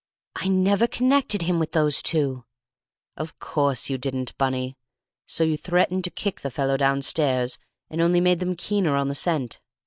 [0.35, 2.43] "I never connected him with those two!"
[3.17, 4.75] "Of course you didn't, Bunny,
[5.27, 9.13] so you threatened to kick the fellow downstairs, and only made them keener on the
[9.13, 9.61] scent.